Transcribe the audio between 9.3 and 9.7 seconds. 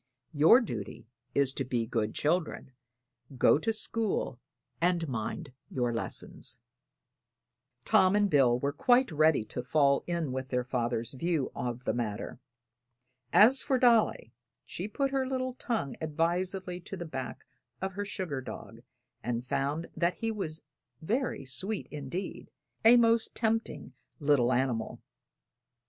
to